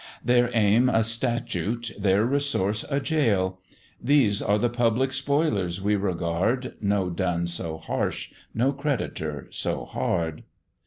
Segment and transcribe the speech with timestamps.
[0.25, 3.59] Their aim a statute, their resource a jail;
[4.01, 10.41] These are the public spoilers we regard, No dun so harsh, no creditor so hard.